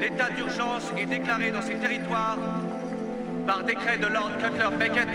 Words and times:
L'état 0.00 0.30
d'urgence 0.30 0.90
est 0.96 1.04
déclaré 1.04 1.50
dans 1.50 1.60
ces 1.60 1.74
territoires 1.74 2.38
par 3.46 3.62
décret 3.64 3.98
de 3.98 4.06
Lord 4.06 4.30
Cutler 4.38 4.76
Beckett, 4.78 5.08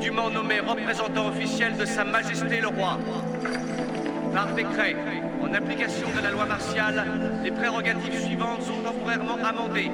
dûment 0.00 0.28
nommé 0.28 0.58
représentant 0.58 1.28
officiel 1.28 1.76
de 1.76 1.84
Sa 1.84 2.02
Majesté 2.02 2.60
le 2.60 2.66
Roi. 2.66 2.98
Par 4.34 4.48
décret, 4.54 4.96
en 5.40 5.54
application 5.54 6.08
de 6.16 6.22
la 6.22 6.32
loi 6.32 6.46
martiale, 6.46 7.04
les 7.44 7.52
prérogatives 7.52 8.24
suivantes 8.24 8.62
sont 8.62 8.82
temporairement 8.82 9.38
amendées. 9.44 9.90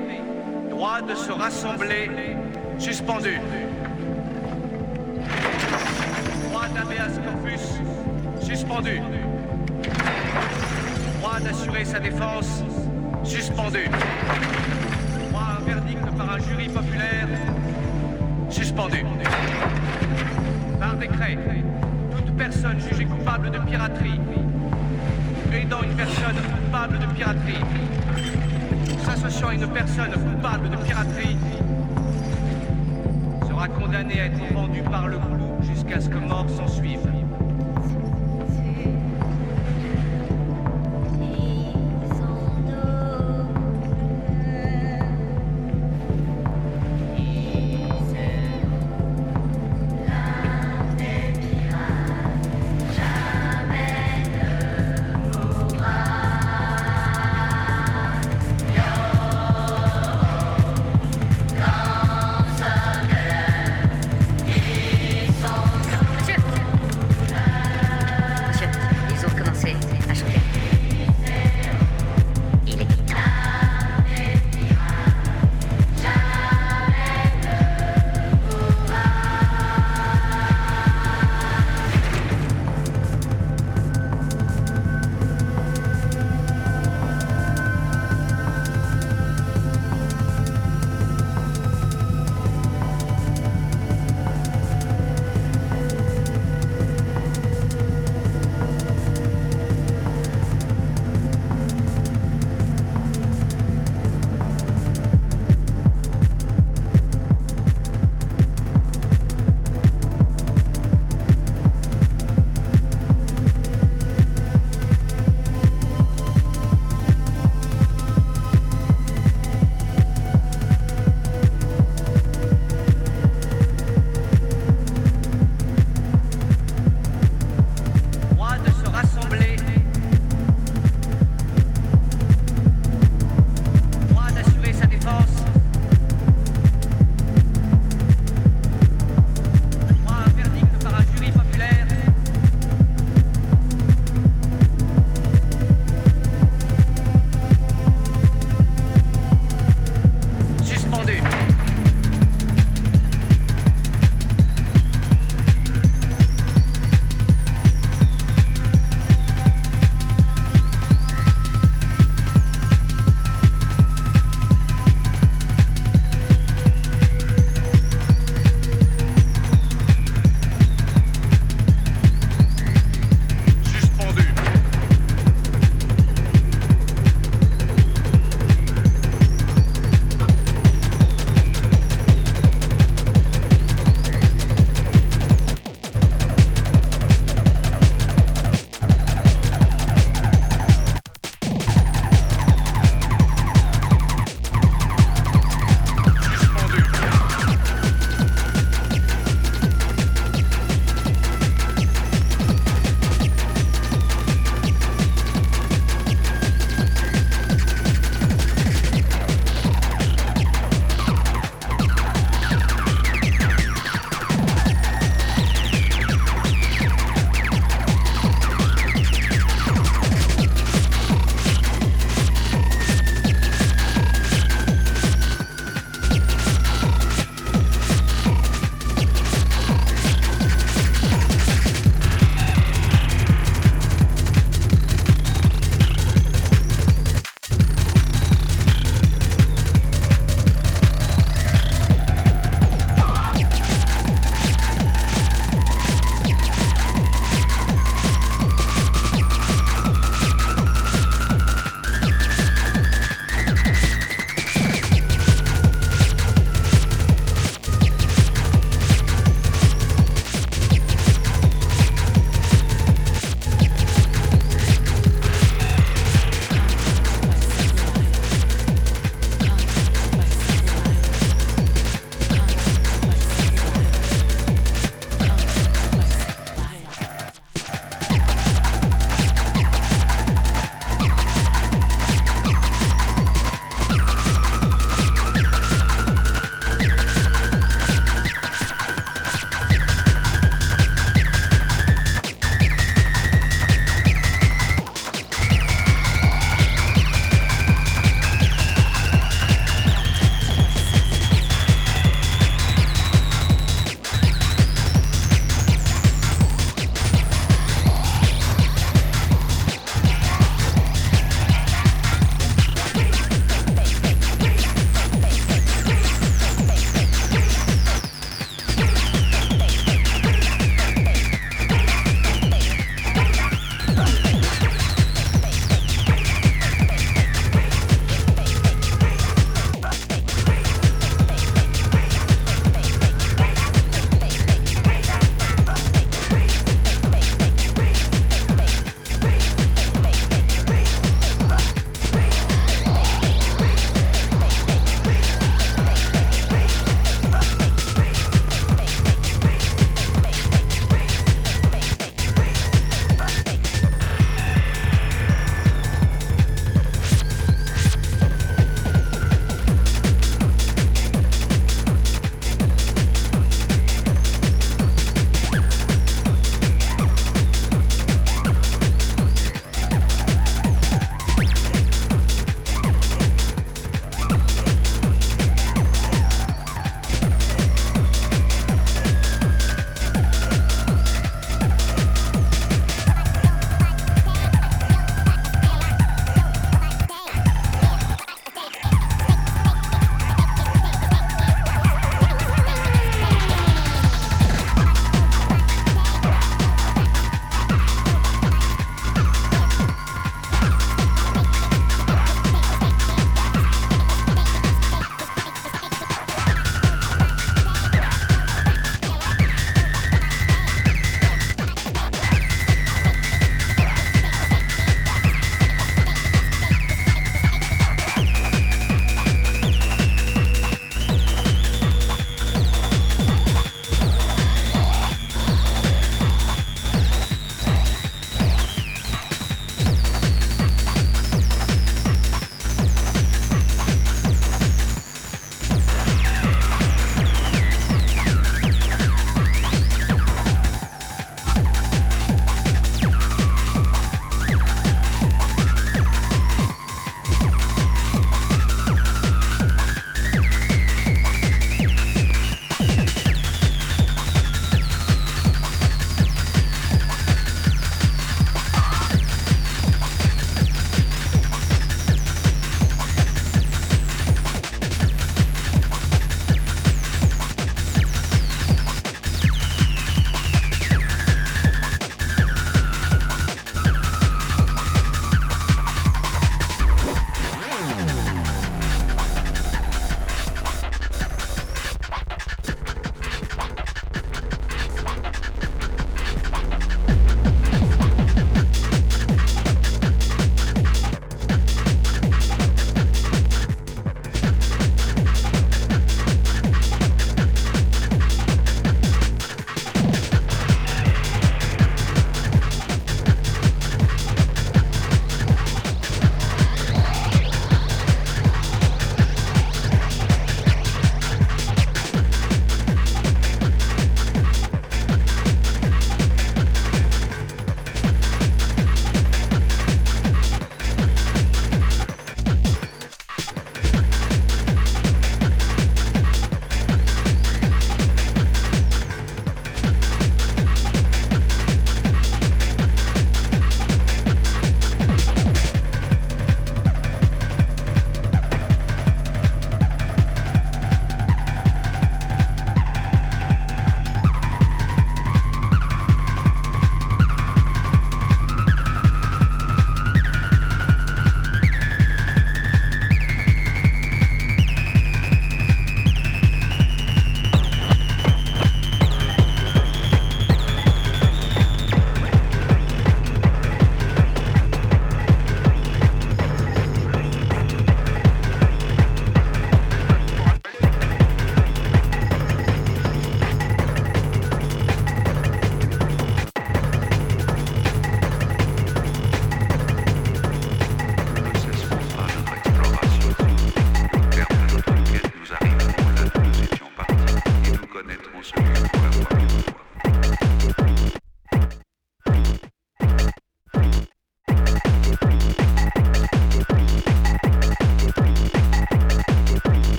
Droit 0.70 1.02
de 1.02 1.14
se 1.14 1.30
rassembler 1.30 2.10
suspendu. 2.78 3.38
Droit 6.48 6.68
d'habeas 6.68 7.20
corpus 7.22 7.80
suspendu. 8.40 9.02
Droit 11.20 11.40
d'assurer 11.40 11.84
sa 11.84 11.98
défense 12.00 12.62
suspendu. 13.24 13.88
Droit 15.28 15.42
à 15.42 15.60
un 15.60 15.64
verdict 15.64 16.16
par 16.16 16.34
un 16.34 16.38
jury 16.38 16.68
populaire 16.68 17.28
suspendu. 18.50 19.04
Par 20.78 20.96
décret, 20.96 21.38
toute 22.16 22.36
personne 22.36 22.78
jugée 22.80 23.06
coupable 23.06 23.50
de 23.50 23.58
piraterie, 23.58 24.20
aidant 25.52 25.82
une 25.82 25.94
personne 25.94 26.36
coupable 26.36 26.98
de 26.98 27.06
piraterie, 27.06 27.64
s'associant 29.04 29.48
à 29.48 29.54
une 29.54 29.68
personne 29.68 30.12
coupable 30.12 30.70
de 30.70 30.76
piraterie, 30.76 31.36
sera 33.48 33.68
condamnée 33.68 34.20
à 34.20 34.26
être 34.26 34.52
pendue 34.52 34.82
par 34.82 35.08
le 35.08 35.16
clou 35.18 35.62
jusqu'à 35.62 36.00
ce 36.00 36.08
que 36.08 36.18
mort 36.18 36.46
s'en 36.50 36.68
suive. 36.68 37.13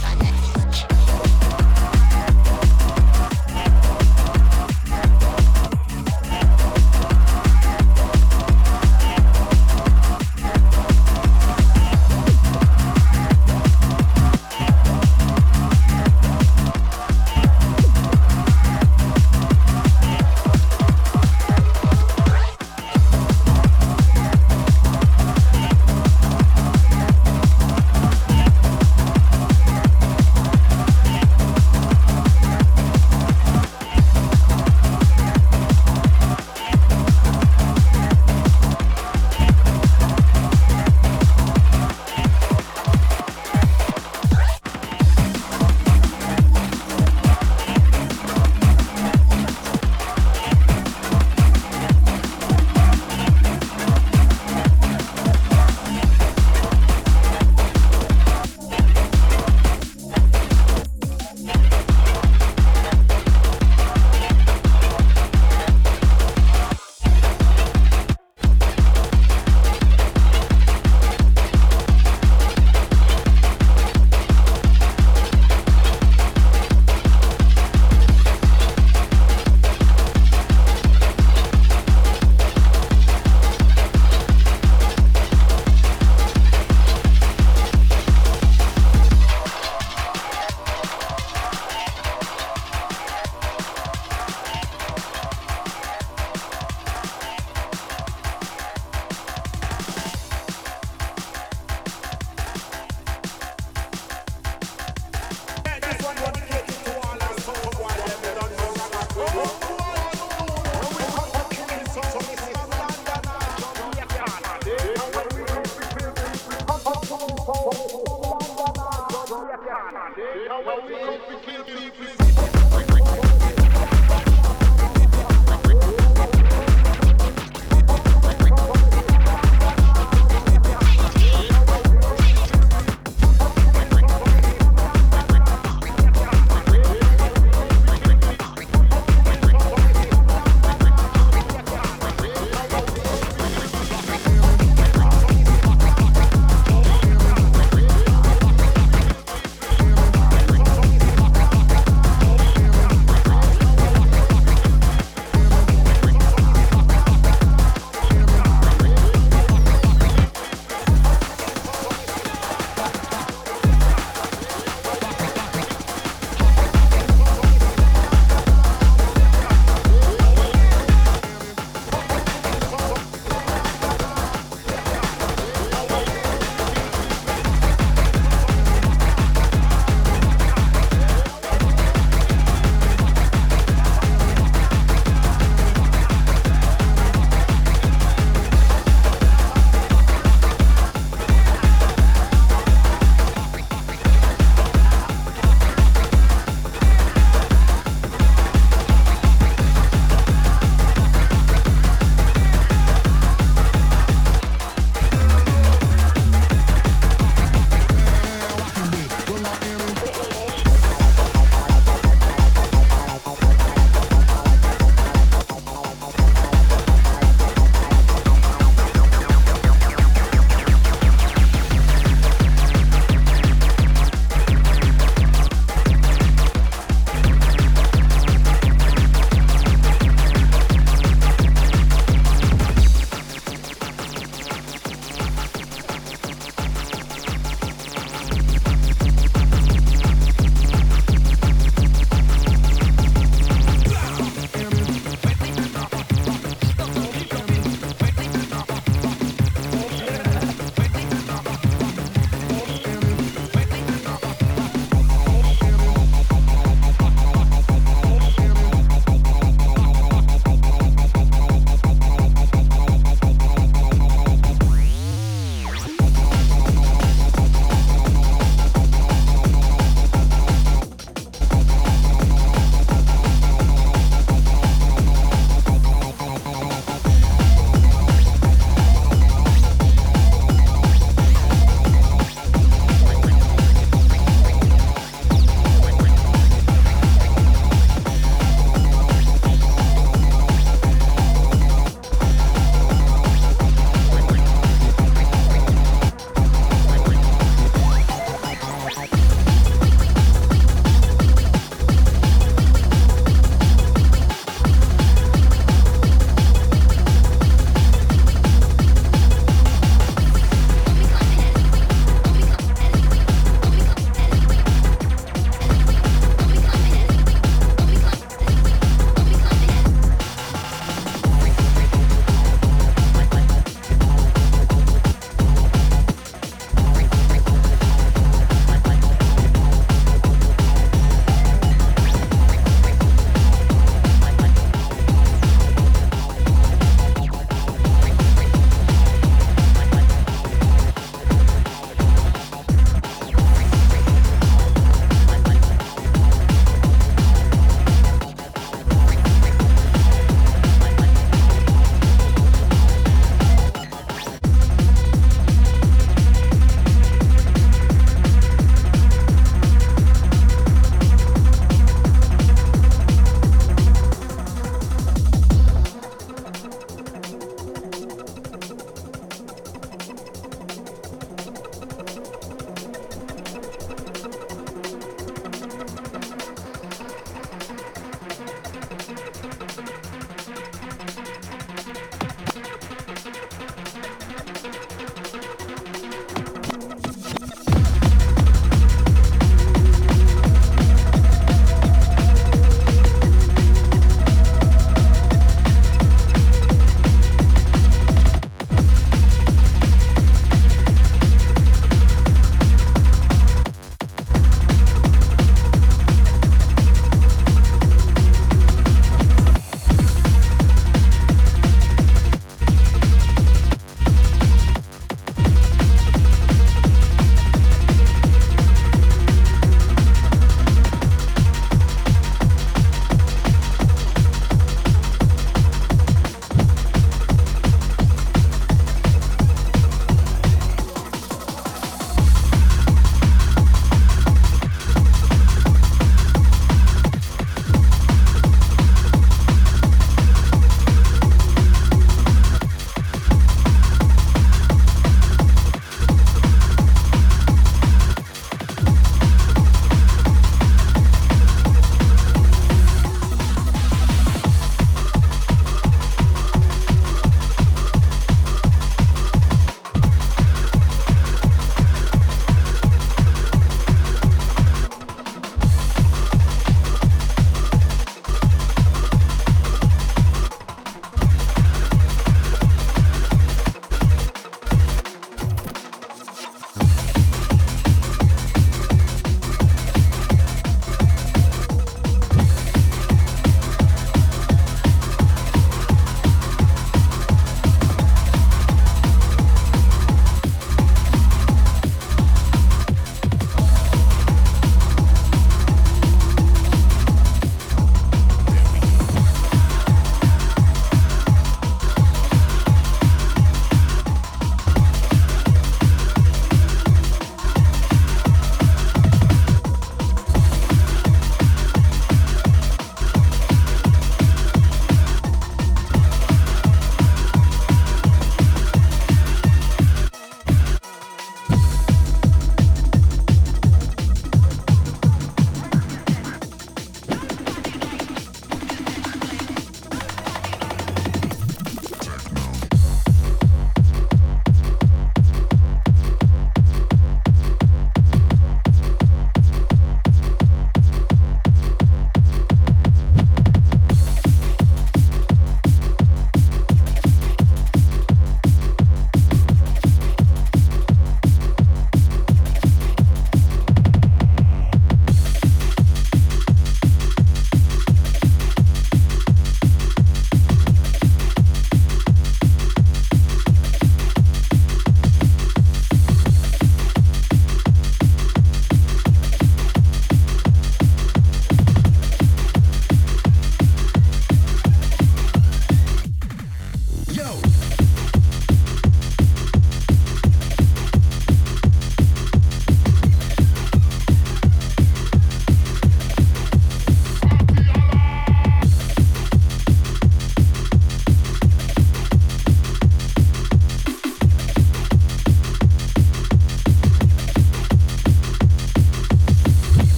Fanatik 0.00 1.03